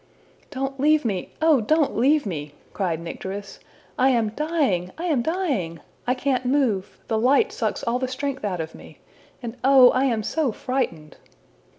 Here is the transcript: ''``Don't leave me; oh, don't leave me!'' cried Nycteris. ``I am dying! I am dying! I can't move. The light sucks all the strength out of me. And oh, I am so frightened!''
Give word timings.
''``Don't 0.51 0.79
leave 0.79 1.05
me; 1.05 1.31
oh, 1.43 1.61
don't 1.61 1.95
leave 1.95 2.25
me!'' 2.25 2.55
cried 2.73 2.99
Nycteris. 2.99 3.59
``I 3.99 4.09
am 4.09 4.29
dying! 4.29 4.91
I 4.97 5.05
am 5.05 5.21
dying! 5.21 5.79
I 6.07 6.15
can't 6.15 6.43
move. 6.43 6.97
The 7.07 7.19
light 7.19 7.51
sucks 7.51 7.83
all 7.83 7.99
the 7.99 8.07
strength 8.07 8.43
out 8.43 8.61
of 8.61 8.73
me. 8.73 8.97
And 9.43 9.57
oh, 9.63 9.91
I 9.91 10.05
am 10.05 10.23
so 10.23 10.51
frightened!'' 10.51 11.17